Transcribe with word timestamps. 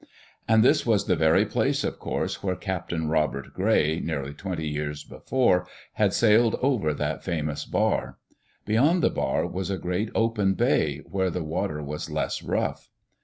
And 0.47 0.63
this 0.63 0.83
was 0.83 1.05
the 1.05 1.15
very 1.15 1.45
place, 1.45 1.83
of 1.83 1.99
course, 1.99 2.41
where 2.41 2.55
Captain 2.55 3.07
Robert 3.07 3.53
Gray, 3.53 3.99
nearly 3.99 4.33
twenty 4.33 4.67
years 4.67 5.03
before, 5.03 5.67
had 5.93 6.11
sailed 6.11 6.57
over 6.59 6.91
that 6.91 7.23
famous 7.23 7.65
bar. 7.65 8.17
Beyond 8.65 9.03
the 9.03 9.11
bar 9.11 9.45
was 9.45 9.69
a 9.69 9.77
great 9.77 10.09
open 10.15 10.55
"bay," 10.55 11.03
where 11.05 11.29
the 11.29 11.43
water 11.43 11.83
was 11.83 12.09
less 12.09 12.41
rough. 12.41 12.89